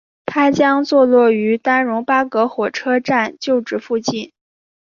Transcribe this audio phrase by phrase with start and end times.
[0.25, 4.31] 它将坐落于丹戎巴葛火车站旧址附近。